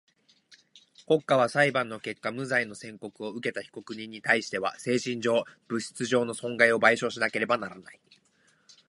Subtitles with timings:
[1.05, 7.99] 国家は裁判の結果無罪の宣告をうけた被告人にたいしては精神上、物質上の損害を賠償しなければならない。